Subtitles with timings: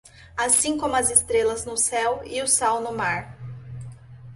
[0.35, 3.37] Assim como as estrelas no céu e o sal no mar